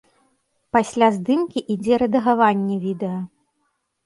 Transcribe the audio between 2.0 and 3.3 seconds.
рэдагаванне відэа.